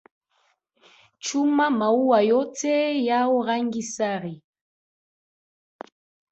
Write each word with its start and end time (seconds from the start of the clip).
Chuma 1.25 1.65
maua 1.79 2.19
yote 2.29 2.73
yao 3.07 3.35
rangi 3.47 3.83
sare. 3.95 4.33